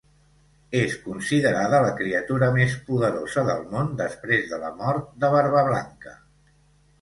És 0.77 0.93
considerada 1.01 1.81
la 1.83 1.91
criatura 1.99 2.49
més 2.55 2.73
poderosa 2.87 3.43
del 3.51 3.61
món 3.75 3.93
després 4.01 4.49
de 4.55 4.61
la 4.65 4.73
mort 4.81 5.13
de 5.27 5.31
Barbablanca. 5.37 6.17